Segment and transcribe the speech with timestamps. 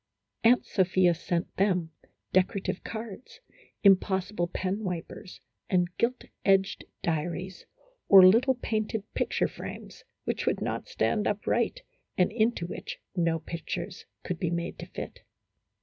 [0.43, 1.91] Aunt Sophia sent them
[2.33, 3.39] decorative cards,
[3.83, 7.67] impossible penwipers, and gilt edged diaries,
[8.09, 11.83] or little painted picture frames, which would not stand upright,
[12.17, 15.19] and into which no pictures could be made to fit.